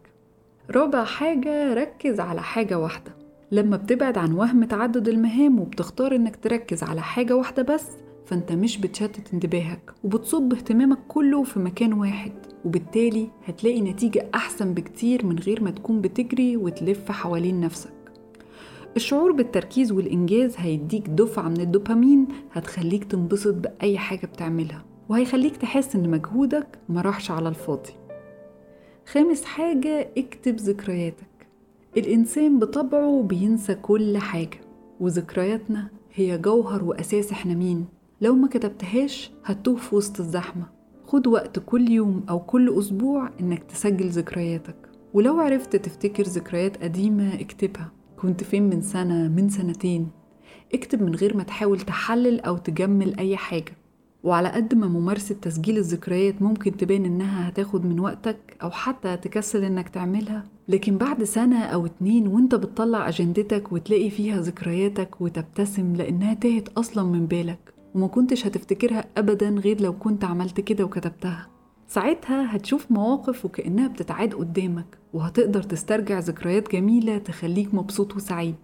رابع 0.71 1.03
حاجة 1.03 1.73
ركز 1.73 2.19
على 2.19 2.41
حاجة 2.41 2.79
واحدة. 2.79 3.11
لما 3.51 3.77
بتبعد 3.77 4.17
عن 4.17 4.33
وهم 4.33 4.63
تعدد 4.63 5.07
المهام 5.07 5.59
وبتختار 5.59 6.15
إنك 6.15 6.35
تركز 6.35 6.83
على 6.83 7.01
حاجة 7.01 7.35
واحدة 7.35 7.63
بس 7.63 7.85
فأنت 8.25 8.51
مش 8.51 8.77
بتشتت 8.77 9.33
انتباهك 9.33 9.91
وبتصب 10.03 10.53
اهتمامك 10.53 10.97
كله 11.07 11.43
في 11.43 11.59
مكان 11.59 11.93
واحد 11.93 12.31
وبالتالي 12.65 13.27
هتلاقي 13.45 13.81
نتيجة 13.81 14.29
أحسن 14.35 14.73
بكتير 14.73 15.25
من 15.25 15.39
غير 15.39 15.63
ما 15.63 15.71
تكون 15.71 16.01
بتجري 16.01 16.57
وتلف 16.57 17.11
حوالين 17.11 17.59
نفسك. 17.59 18.00
الشعور 18.95 19.31
بالتركيز 19.31 19.91
والإنجاز 19.91 20.55
هيديك 20.57 21.07
دفعة 21.09 21.49
من 21.49 21.61
الدوبامين 21.61 22.27
هتخليك 22.51 23.03
تنبسط 23.03 23.53
بأي 23.53 23.97
حاجة 23.97 24.25
بتعملها 24.25 24.85
وهيخليك 25.09 25.57
تحس 25.57 25.95
إن 25.95 26.09
مجهودك 26.09 26.67
مراحش 26.89 27.31
على 27.31 27.49
الفاضي. 27.49 27.91
خامس 29.05 29.43
حاجة 29.45 30.09
اكتب 30.17 30.55
ذكرياتك. 30.55 31.47
الإنسان 31.97 32.59
بطبعه 32.59 33.21
بينسى 33.23 33.75
كل 33.75 34.17
حاجة 34.17 34.61
وذكرياتنا 34.99 35.87
هي 36.13 36.37
جوهر 36.37 36.83
وأساس 36.83 37.31
إحنا 37.31 37.53
مين. 37.53 37.85
لو 38.21 38.35
ما 38.35 38.47
كتبتهاش 38.47 39.31
هتوه 39.45 39.75
في 39.75 39.95
وسط 39.95 40.19
الزحمة. 40.19 40.65
خد 41.07 41.27
وقت 41.27 41.59
كل 41.59 41.91
يوم 41.91 42.23
أو 42.29 42.39
كل 42.39 42.79
أسبوع 42.79 43.29
إنك 43.39 43.63
تسجل 43.63 44.07
ذكرياتك 44.09 44.75
ولو 45.13 45.39
عرفت 45.39 45.75
تفتكر 45.75 46.23
ذكريات 46.23 46.83
قديمة 46.83 47.41
اكتبها. 47.41 47.91
كنت 48.21 48.43
فين 48.43 48.69
من 48.69 48.81
سنة 48.81 49.27
من 49.27 49.49
سنتين. 49.49 50.07
اكتب 50.73 51.01
من 51.01 51.15
غير 51.15 51.37
ما 51.37 51.43
تحاول 51.43 51.79
تحلل 51.79 52.39
أو 52.39 52.57
تجمل 52.57 53.17
أي 53.17 53.37
حاجة. 53.37 53.73
وعلى 54.23 54.49
قد 54.49 54.75
ما 54.75 54.87
ممارسة 54.87 55.35
تسجيل 55.41 55.77
الذكريات 55.77 56.41
ممكن 56.41 56.77
تبان 56.77 57.05
إنها 57.05 57.49
هتاخد 57.49 57.85
من 57.85 57.99
وقتك 57.99 58.57
أو 58.63 58.71
حتى 58.71 59.17
تكسل 59.17 59.63
إنك 59.63 59.89
تعملها. 59.89 60.43
لكن 60.67 60.97
بعد 60.97 61.23
سنة 61.23 61.63
أو 61.63 61.85
اتنين 61.85 62.27
وإنت 62.27 62.55
بتطلع 62.55 63.09
أجندتك 63.09 63.71
وتلاقي 63.71 64.09
فيها 64.09 64.41
ذكرياتك 64.41 65.21
وتبتسم 65.21 65.95
لأنها 65.95 66.33
تاهت 66.33 66.69
أصلا 66.69 67.03
من 67.03 67.25
بالك. 67.25 67.73
وما 67.95 68.07
كنتش 68.07 68.47
هتفتكرها 68.47 69.05
أبدا 69.17 69.49
غير 69.49 69.81
لو 69.81 69.93
كنت 69.93 70.23
عملت 70.23 70.59
كده 70.59 70.83
وكتبتها. 70.83 71.47
ساعتها 71.91 72.55
هتشوف 72.55 72.91
مواقف 72.91 73.45
وكأنها 73.45 73.87
بتتعاد 73.87 74.33
قدامك 74.33 74.97
وهتقدر 75.13 75.63
تسترجع 75.63 76.19
ذكريات 76.19 76.71
جميلة 76.71 77.17
تخليك 77.17 77.73
مبسوط 77.73 78.15
وسعيد. 78.15 78.55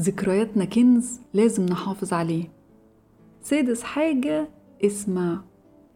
ذكرياتنا 0.00 0.64
كنز 0.64 1.20
لازم 1.34 1.66
نحافظ 1.66 2.12
عليه. 2.12 2.44
سادس 3.42 3.82
حاجة 3.82 4.48
اسمع. 4.84 5.40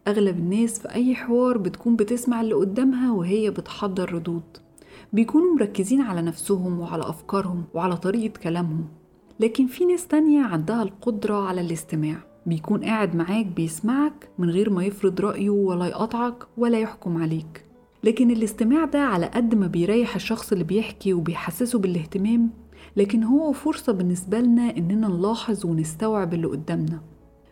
أغلب 0.07 0.37
الناس 0.37 0.79
في 0.79 0.89
أي 0.89 1.15
حوار 1.15 1.57
بتكون 1.57 1.95
بتسمع 1.95 2.41
اللي 2.41 2.55
قدامها 2.55 3.11
وهي 3.11 3.49
بتحضر 3.49 4.13
ردود. 4.13 4.57
بيكونوا 5.13 5.55
مركزين 5.55 6.01
على 6.01 6.21
نفسهم 6.21 6.79
وعلى 6.79 7.09
أفكارهم 7.09 7.63
وعلى 7.73 7.97
طريقة 7.97 8.39
كلامهم 8.39 8.87
لكن 9.39 9.67
في 9.67 9.85
ناس 9.85 10.07
تانية 10.07 10.41
عندها 10.45 10.83
القدرة 10.83 11.47
على 11.47 11.61
الاستماع. 11.61 12.17
بيكون 12.47 12.83
قاعد 12.83 13.15
معاك 13.15 13.45
بيسمعك 13.45 14.29
من 14.37 14.49
غير 14.49 14.69
ما 14.69 14.85
يفرض 14.85 15.21
رأيه 15.21 15.49
ولا 15.49 15.85
يقطعك 15.85 16.43
ولا 16.57 16.79
يحكم 16.79 17.17
عليك. 17.23 17.63
لكن 18.03 18.31
الاستماع 18.31 18.85
ده 18.85 18.99
على 18.99 19.25
قد 19.25 19.55
ما 19.55 19.67
بيريح 19.67 20.15
الشخص 20.15 20.51
اللي 20.51 20.63
بيحكي 20.63 21.13
وبيحسسه 21.13 21.79
بالاهتمام 21.79 22.49
لكن 22.97 23.23
هو 23.23 23.51
فرصة 23.53 23.93
بالنسبة 23.93 24.39
لنا 24.39 24.77
إننا 24.77 25.07
نلاحظ 25.07 25.65
ونستوعب 25.65 26.33
اللي 26.33 26.47
قدامنا. 26.47 27.01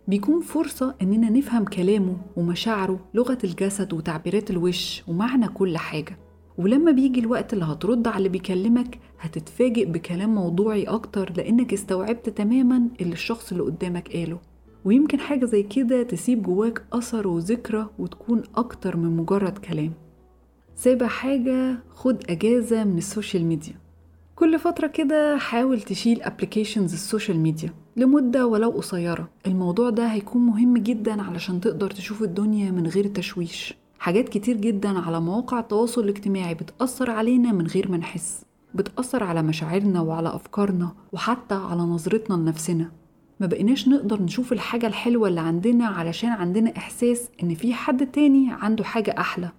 بيكون 0.08 0.42
فرصة 0.42 0.96
إننا 1.02 1.30
نفهم 1.30 1.66
كلامه 1.66 2.18
ومشاعره 2.38 3.00
لغة 3.14 3.38
الجسد 3.44 3.94
وتعبيرات 3.94 4.52
الوش 4.52 5.04
ومعنى 5.08 5.48
كل 5.48 5.78
حاجة. 5.78 6.18
ولما 6.58 6.92
بيجي 6.92 7.20
الوقت 7.20 7.54
اللي 7.54 7.66
هترد 7.66 8.08
على 8.08 8.18
اللي 8.18 8.30
بيكلمك 8.30 9.00
هتتفاجئ 9.20 9.86
بكلام 9.86 10.36
موضوعي 10.36 10.84
أكتر 10.84 11.34
لأنك 11.38 11.74
استوعبت 11.74 12.30
تماما 12.30 12.88
اللي 13.02 13.14
الشخص 13.14 13.52
اللي 13.52 13.64
قدامك 13.64 14.12
قاله. 14.14 14.40
ويمكن 14.86 15.20
حاجة 15.20 15.46
زي 15.46 15.64
كده 15.64 16.04
تسيب 16.04 16.44
جواك 16.44 16.82
أثر 16.94 17.28
وذكرى 17.28 17.90
وتكون 18.00 18.44
أكتر 18.56 18.98
من 18.98 19.18
مجرد 19.18 19.58
كلام. 19.58 19.92
سابع 20.76 21.08
حاجة 21.08 21.78
خد 21.94 22.24
أجازة 22.30 22.84
من 22.84 22.98
ال 22.98 23.05
social 23.05 23.46
media. 23.46 23.74
كل 24.36 24.60
فترة 24.60 24.88
كده 24.88 25.38
حاول 25.38 25.82
تشيل 25.82 26.22
applications 26.22 26.94
ال 26.94 27.00
social 27.00 27.40
media 27.40 27.74
لمدة 27.98 28.48
ولو 28.48 28.70
قصيرة. 28.70 29.30
الموضوع 29.48 29.90
ده 29.90 30.08
هيكون 30.08 30.42
مهم 30.42 30.78
جدا 30.78 31.22
علشان 31.22 31.62
تقدر 31.62 31.92
تشوف 31.92 32.24
الدنيا 32.24 32.72
من 32.72 32.88
غير 32.88 33.08
تشويش. 33.08 33.76
حاجات 34.00 34.30
كتير 34.30 34.58
جدا 34.58 35.00
على 35.00 35.22
مواقع 35.22 35.60
التواصل 35.60 36.04
الاجتماعي 36.04 36.54
بتأثر 36.54 37.12
علينا 37.12 37.52
من 37.52 37.68
غير 37.68 37.92
ما 37.92 37.98
نحس 37.98 38.46
بتأثر 38.76 39.24
على 39.24 39.44
مشاعرنا 39.44 40.02
وعلى 40.02 40.36
أفكارنا 40.36 40.92
وحتى 41.14 41.56
على 41.56 41.82
نظرتنا 41.82 42.36
لنفسنا. 42.36 42.92
ما 43.40 43.48
بقيناش 43.48 43.88
نقدر 43.88 44.22
نشوف 44.22 44.54
الحاجة 44.54 44.88
الحلوة 44.88 45.28
اللي 45.28 45.42
عندنا 45.42 45.86
علشان 45.86 46.30
عندنا 46.30 46.78
إحساس 46.78 47.30
إن 47.44 47.56
في 47.56 47.74
حد 47.74 48.12
تاني 48.12 48.48
عنده 48.52 48.84
حاجة 48.84 49.16
أحلى. 49.18 49.52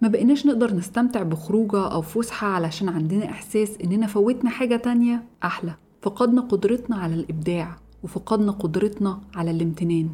ما 0.00 0.08
بقيناش 0.08 0.46
نقدر 0.46 0.74
نستمتع 0.74 1.22
بخروجة 1.22 1.88
أو 1.88 2.02
فسحة 2.02 2.46
علشان 2.46 2.88
عندنا 2.88 3.24
إحساس 3.24 3.78
إننا 3.84 4.06
فوتنا 4.06 4.50
حاجة 4.50 4.76
تانية 4.76 5.24
أحلى. 5.44 5.74
فقدنا 6.02 6.40
قدرتنا 6.40 6.96
على 6.96 7.14
الإبداع 7.14 7.76
وفقدنا 8.02 8.52
قدرتنا 8.52 9.20
على 9.34 9.50
الامتنان. 9.50 10.08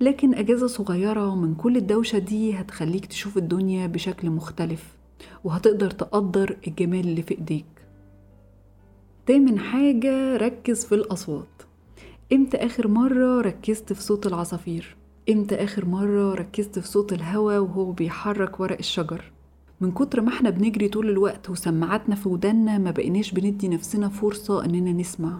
لكن 0.00 0.34
أجازة 0.34 0.66
صغيرة 0.66 1.34
من 1.34 1.54
كل 1.54 1.76
الدوشة 1.76 2.18
دي 2.18 2.54
هتخليك 2.54 3.06
تشوف 3.06 3.36
الدنيا 3.36 3.86
بشكل 3.86 4.30
مختلف 4.30 4.96
وهتقدر 5.44 5.90
تقدر 5.90 6.56
الجمال 6.66 7.00
اللي 7.00 7.22
في 7.22 7.38
إيديك. 7.38 7.64
تامن 9.26 9.58
حاجة 9.58 10.36
ركز 10.36 10.84
في 10.84 10.94
الأصوات. 10.94 11.55
إمتى 12.32 12.56
آخر 12.56 12.88
مرة 12.88 13.40
ركزت 13.40 13.92
في 13.92 14.02
صوت 14.02 14.26
العصافير؟ 14.26 14.96
إمتى 15.30 15.54
آخر 15.54 15.84
مرة 15.84 16.34
ركزت 16.34 16.78
في 16.78 16.88
صوت 16.88 17.12
الهوا 17.12 17.58
وهو 17.58 17.92
بيحرك 17.92 18.60
ورق 18.60 18.78
الشجر؟ 18.78 19.32
من 19.80 19.92
كتر 19.92 20.20
ما 20.20 20.28
إحنا 20.28 20.50
بنجري 20.50 20.88
طول 20.88 21.10
الوقت 21.10 21.50
وسماعاتنا 21.50 22.14
في 22.14 22.28
ودنا 22.28 22.78
ما 22.78 22.90
بقيناش 22.90 23.32
بندي 23.32 23.68
نفسنا 23.68 24.08
فرصة 24.08 24.64
إننا 24.64 24.92
نسمع 24.92 25.38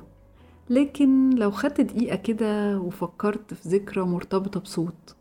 لكن 0.70 1.30
لو 1.30 1.50
خدت 1.50 1.80
دقيقة 1.80 2.16
كده 2.16 2.78
وفكرت 2.80 3.54
في 3.54 3.68
ذكرى 3.68 4.02
مرتبطة 4.04 4.60
بصوت 4.60 5.14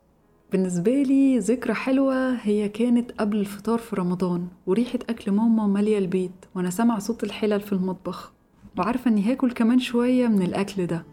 بالنسبة 0.52 0.92
لي 1.04 1.40
ذكرى 1.40 1.74
حلوة 1.74 2.34
هي 2.34 2.70
كانت 2.70 3.12
قبل 3.12 3.38
الفطار 3.38 3.80
في 3.80 3.96
رمضان 3.96 4.48
وريحة 4.68 5.00
أكل 5.10 5.32
ماما 5.32 5.68
مالية 5.68 5.98
البيت 5.98 6.46
وأنا 6.56 6.70
سامعة 6.70 7.00
صوت 7.00 7.24
الحلل 7.24 7.62
في 7.62 7.74
المطبخ 7.74 8.32
وعارفة 8.78 9.12
إني 9.12 9.32
هاكل 9.32 9.52
كمان 9.52 9.80
شوية 9.80 10.28
من 10.28 10.42
الأكل 10.42 10.86
ده 10.88 11.06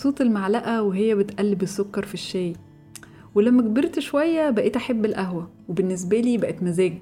صوت 0.00 0.20
المعلقة 0.20 0.82
وهي 0.82 1.14
بتقلب 1.14 1.62
السكر 1.62 2.04
في 2.04 2.14
الشاي. 2.14 2.52
ولما 3.34 3.62
كبرت 3.62 3.98
شوية 3.98 4.50
بقيت 4.50 4.76
أحب 4.76 5.04
القهوة 5.04 5.48
وبالنسبة 5.68 6.20
لي 6.20 6.38
بقت 6.38 6.62
مزاج. 6.62 6.98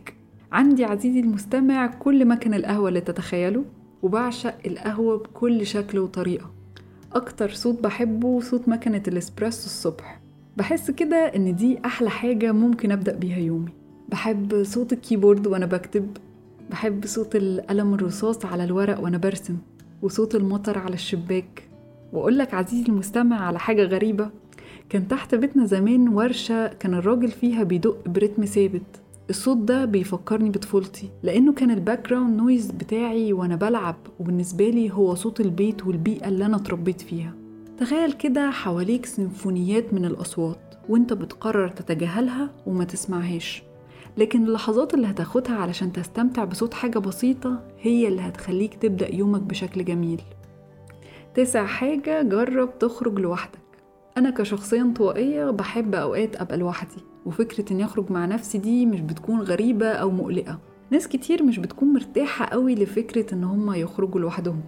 عندي 0.52 0.84
عزيزي 0.84 1.20
المستمع 1.20 1.86
كل 1.86 2.24
مكان 2.24 2.54
القهوة 2.54 2.88
اللي 2.88 3.00
تتخيله 3.00 3.64
وبعشق 4.02 4.54
القهوة 4.66 5.18
بكل 5.18 5.66
شكل 5.66 5.98
وطريقة. 5.98 6.50
أكتر 7.12 7.50
صوت 7.50 7.82
بحبه 7.82 8.40
صوت 8.40 8.68
مكنة 8.68 9.02
الإسبريسو 9.08 9.66
الصبح. 9.66 10.20
بحس 10.56 10.90
كده 10.90 11.16
إن 11.16 11.56
دي 11.56 11.78
أحلى 11.84 12.10
حاجة 12.10 12.52
ممكن 12.52 12.92
أبدأ 12.92 13.14
بيها 13.14 13.38
يومي. 13.38 13.72
بحب 14.08 14.62
صوت 14.62 14.92
الكيبورد 14.92 15.46
وأنا 15.46 15.66
بكتب. 15.66 16.16
بحب 16.70 17.06
صوت 17.06 17.36
القلم 17.36 17.94
الرصاص 17.94 18.44
على 18.44 18.64
الورق 18.64 19.00
وأنا 19.00 19.18
برسم. 19.18 19.56
وصوت 20.02 20.34
المطر 20.34 20.78
على 20.78 20.94
الشباك. 20.94 21.67
وأقول 22.12 22.38
لك 22.38 22.54
عزيزي 22.54 22.86
المستمع 22.88 23.40
على 23.46 23.58
حاجة 23.58 23.84
غريبة. 23.84 24.30
كان 24.88 25.08
تحت 25.08 25.34
بيتنا 25.34 25.66
زمان 25.66 26.08
ورشة 26.08 26.66
كان 26.66 26.94
الراجل 26.94 27.28
فيها 27.28 27.62
بيدق 27.62 28.08
برتم 28.08 28.44
ثابت. 28.44 28.82
الصوت 29.30 29.56
ده 29.56 29.84
بيفكرني 29.84 30.50
بطفولتي 30.50 31.08
لأنه 31.22 31.52
كان 31.52 31.70
ال 31.70 32.08
background 32.08 32.36
noise 32.36 32.70
بتاعي 32.70 33.32
وأنا 33.32 33.56
بلعب 33.56 33.96
وبالنسبة 34.20 34.68
لي 34.70 34.92
هو 34.92 35.14
صوت 35.14 35.40
البيت 35.40 35.86
والبيئة 35.86 36.28
اللي 36.28 36.46
أنا 36.46 36.56
اتربيت 36.56 37.00
فيها. 37.00 37.32
تخيل 37.78 38.12
كده 38.12 38.50
حواليك 38.50 39.06
سيمفونيات 39.06 39.94
من 39.94 40.04
الأصوات 40.04 40.74
وأنت 40.88 41.12
بتقرر 41.12 41.68
تتجاهلها 41.68 42.50
وما 42.66 42.84
تسمعهاش. 42.84 43.62
لكن 44.16 44.44
اللحظات 44.44 44.94
اللي 44.94 45.06
هتاخدها 45.06 45.54
علشان 45.56 45.92
تستمتع 45.92 46.44
بصوت 46.44 46.74
حاجة 46.74 46.98
بسيطة 46.98 47.62
هي 47.80 48.08
اللي 48.08 48.22
هتخليك 48.22 48.74
تبدأ 48.74 49.14
يومك 49.14 49.40
بشكل 49.40 49.84
جميل. 49.84 50.20
تسع 51.38 51.66
حاجة 51.66 52.22
جرب 52.22 52.78
تخرج 52.78 53.20
لوحدك. 53.20 53.58
أنا 54.16 54.30
كشخصية 54.30 54.80
انطوائية 54.80 55.50
بحب 55.50 55.94
أوقات 55.94 56.36
أبقى 56.36 56.56
لوحدي 56.56 57.02
وفكرة 57.26 57.72
إني 57.72 57.84
أخرج 57.84 58.10
مع 58.12 58.26
نفسي 58.26 58.58
دي 58.58 58.86
مش 58.86 59.00
بتكون 59.00 59.40
غريبة 59.40 59.86
أو 59.86 60.10
مقلقة. 60.10 60.58
ناس 60.90 61.08
كتير 61.08 61.42
مش 61.42 61.58
بتكون 61.58 61.92
مرتاحة 61.92 62.44
قوي 62.46 62.74
لفكرة 62.74 63.34
إن 63.34 63.44
هما 63.44 63.76
يخرجوا 63.76 64.20
لوحدهم. 64.20 64.60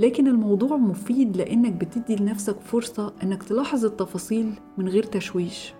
لكن 0.00 0.26
الموضوع 0.26 0.76
مفيد 0.76 1.36
لأنك 1.36 1.72
بتدي 1.72 2.16
لنفسك 2.16 2.60
فرصة 2.60 3.12
إنك 3.22 3.42
تلاحظ 3.42 3.84
التفاصيل 3.84 4.52
من 4.78 4.88
غير 4.88 5.02
تشويش. 5.02 5.74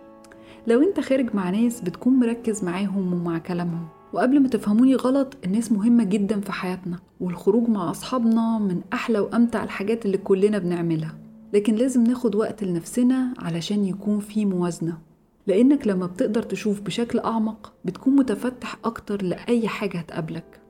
لو 0.67 0.83
أنت 0.83 1.01
خارج 1.01 1.35
مع 1.35 1.51
ناس 1.51 1.81
بتكون 1.81 2.13
مركز 2.13 2.65
معاهم 2.65 3.13
ومع 3.13 3.39
كلامهم. 3.39 3.89
وقبل 4.13 4.41
ما 4.41 4.49
تفهموني 4.49 4.95
غلط 4.95 5.37
الناس 5.45 5.73
مهمة 5.73 6.05
جدا 6.05 6.41
في 6.41 6.53
حياتنا 6.53 6.99
والخروج 7.21 7.69
مع 7.69 7.91
أصحابنا 7.91 8.59
من 8.59 8.81
أحلى 8.93 9.19
وأمتع 9.19 9.65
الحاجات 9.65 10.07
اللي 10.07 10.19
كلنا 10.19 10.59
بنعملها. 10.59 11.15
لكن 11.53 11.75
لازم 11.75 12.05
ناخد 12.05 12.35
وقت 12.35 12.65
لنفسنا 12.65 13.35
علشان 13.39 13.85
يكون 13.85 14.21
في 14.21 14.45
موازنة. 14.45 14.99
لأنك 15.47 15.87
لما 15.87 16.07
بتقدر 16.07 16.43
تشوف 16.43 16.81
بشكل 16.81 17.19
أعمق 17.19 17.73
بتكون 17.85 18.17
متفتح 18.17 18.77
أكتر 18.85 19.23
لأي 19.23 19.69
حاجة 19.69 19.99
هتقابلك. 19.99 20.61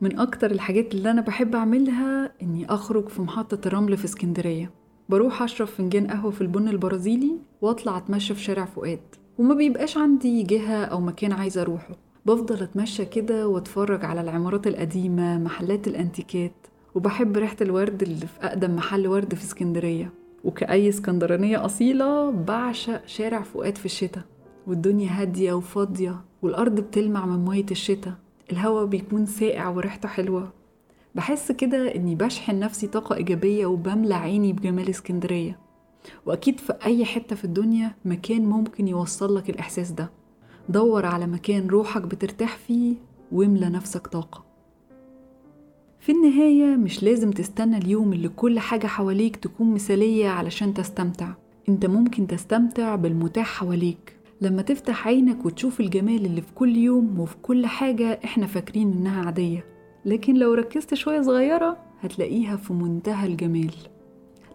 من 0.00 0.18
أكتر 0.18 0.50
الحاجات 0.50 0.94
اللي 0.94 1.10
أنا 1.10 1.20
بحب 1.20 1.54
أعملها 1.54 2.32
إني 2.42 2.66
أخرج 2.74 3.08
في 3.08 3.22
محطة 3.22 3.68
الرمل 3.68 3.96
في 3.96 4.04
اسكندرية. 4.04 4.70
بروح 5.08 5.42
أشرب 5.42 5.66
فنجان 5.66 6.06
قهوة 6.06 6.30
في 6.30 6.40
البن 6.40 6.68
البرازيلي 6.68 7.38
وأطلع 7.60 7.96
أتمشى 7.96 8.34
في 8.34 8.42
شارع 8.42 8.64
فؤاد. 8.64 9.00
وما 9.38 9.54
بيبقاش 9.54 9.96
عندي 9.96 10.42
جهة 10.42 10.84
أو 10.84 11.00
مكان 11.00 11.32
عايزة 11.32 11.62
أروحه. 11.62 12.09
بفضل 12.26 12.62
أتمشى 12.62 13.04
كده 13.04 13.48
وأتفرج 13.48 14.04
على 14.04 14.20
العمارات 14.20 14.66
القديمة 14.66 15.38
محلات 15.38 15.88
الأنتيكات 15.88 16.52
وبحب 16.94 17.36
ريحة 17.36 17.56
الورد 17.60 18.02
اللي 18.02 18.26
في 18.26 18.40
أقدم 18.46 18.76
محل 18.76 19.06
ورد 19.08 19.34
في 19.34 19.44
اسكندرية. 19.44 20.12
وكأي 20.44 20.88
اسكندرانية 20.88 21.64
أصيلة 21.64 22.30
بعشق 22.30 23.06
شارع 23.06 23.42
فؤاد 23.42 23.78
في 23.78 23.84
الشتاء. 23.86 24.24
والدنيا 24.66 25.08
هادية 25.10 25.52
وفاضية 25.52 26.20
والأرض 26.42 26.80
بتلمع 26.80 27.26
من 27.26 27.44
مية 27.44 27.66
الشتاء. 27.70 28.14
الهوا 28.52 28.84
بيكون 28.84 29.26
ساقع 29.26 29.68
وريحته 29.68 30.08
حلوة. 30.08 30.52
بحس 31.14 31.52
كده 31.52 31.94
إني 31.94 32.14
بشحن 32.14 32.58
نفسي 32.58 32.86
طاقة 32.86 33.16
إيجابية 33.16 33.66
وبملى 33.66 34.14
عيني 34.14 34.52
بجمال 34.52 34.88
اسكندرية. 34.90 35.58
وأكيد 36.26 36.60
في 36.60 36.72
أي 36.84 37.04
حتة 37.04 37.36
في 37.36 37.44
الدنيا 37.44 37.92
مكان 38.04 38.42
ممكن 38.44 38.88
يوصل 38.88 39.36
لك 39.36 39.50
الإحساس 39.50 39.90
ده. 39.90 40.10
دور 40.70 41.06
على 41.06 41.26
مكان 41.26 41.66
روحك 41.66 42.02
بترتاح 42.02 42.56
فيه 42.56 42.94
واملى 43.32 43.68
نفسك 43.68 44.06
طاقة. 44.06 44.44
في 46.00 46.12
النهاية 46.12 46.76
مش 46.76 47.02
لازم 47.02 47.30
تستنى 47.30 47.78
اليوم 47.78 48.12
اللي 48.12 48.28
كل 48.28 48.58
حاجة 48.58 48.86
حواليك 48.86 49.36
تكون 49.36 49.74
مثالية 49.74 50.28
علشان 50.28 50.74
تستمتع. 50.74 51.28
انت 51.68 51.86
ممكن 51.86 52.26
تستمتع 52.26 52.96
بالمتاح 52.96 53.46
حواليك. 53.46 54.16
لما 54.40 54.62
تفتح 54.62 55.06
عينك 55.06 55.46
وتشوف 55.46 55.80
الجمال 55.80 56.26
اللي 56.26 56.40
في 56.40 56.52
كل 56.54 56.76
يوم 56.76 57.20
وفي 57.20 57.36
كل 57.42 57.66
حاجة 57.66 58.20
إحنا 58.24 58.46
فاكرين 58.46 58.92
انها 58.92 59.24
عادية. 59.24 59.64
لكن 60.04 60.34
لو 60.34 60.54
ركزت 60.54 60.94
شوية 60.94 61.22
صغيرة 61.22 61.76
هتلاقيها 62.00 62.56
في 62.56 62.72
منتهى 62.72 63.26
الجمال. 63.26 63.74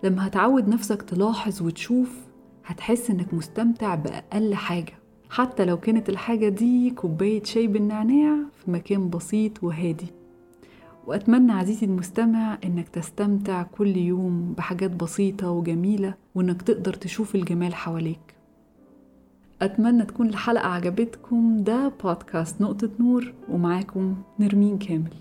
لما 0.03 0.27
هتعود 0.27 0.67
نفسك 0.67 1.01
تلاحظ 1.01 1.61
وتشوف 1.61 2.09
هتحس 2.65 3.09
انك 3.09 3.33
مستمتع 3.33 3.95
بأقل 3.95 4.55
حاجة. 4.55 4.93
حتى 5.29 5.65
لو 5.65 5.77
كانت 5.77 6.09
الحاجة 6.09 6.49
دي 6.49 6.89
كوباية 6.89 7.43
شاي 7.43 7.67
بالنعناع 7.67 8.35
في 8.53 8.71
مكان 8.71 9.09
بسيط 9.09 9.63
وهادي. 9.63 10.07
وأتمنى 11.07 11.51
عزيزي 11.51 11.85
المستمع 11.85 12.57
إنك 12.65 12.89
تستمتع 12.89 13.63
كل 13.63 13.97
يوم 13.97 14.53
بحاجات 14.57 14.91
بسيطة 14.91 15.51
وجميلة 15.51 16.13
وإنك 16.35 16.61
تقدر 16.61 16.93
تشوف 16.93 17.35
الجمال 17.35 17.75
حواليك. 17.75 18.35
أتمنى 19.61 20.05
تكون 20.05 20.29
الحلقة 20.29 20.67
عجبتكم. 20.67 21.63
ده 21.63 21.91
بودكاست 22.03 22.61
نقطة 22.61 22.89
نور 22.99 23.33
ومعاكم 23.49 24.15
نرمين 24.39 24.77
كامل. 24.77 25.13